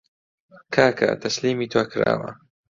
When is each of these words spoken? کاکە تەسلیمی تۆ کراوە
کاکە 0.75 1.09
تەسلیمی 1.21 1.69
تۆ 1.71 1.81
کراوە 1.91 2.29